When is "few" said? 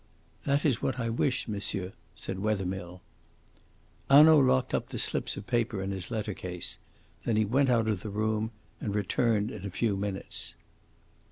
9.69-9.95